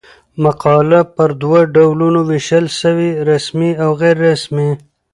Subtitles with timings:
[0.43, 4.69] مقاله پر دوه ډولونو وېشل سوې؛ رسمي او غیري رسمي.